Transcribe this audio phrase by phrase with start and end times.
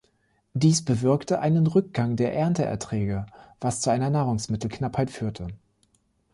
[0.55, 3.27] Dies bewirkte einen Rückgang der Ernteerträge,
[3.59, 5.49] was zu einer Nahrungsmittelknappheit führte.